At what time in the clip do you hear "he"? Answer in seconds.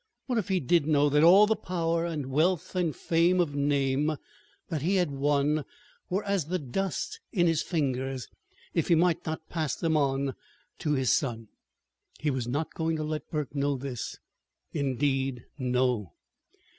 0.47-0.59, 4.81-4.95, 8.87-8.95, 12.19-12.31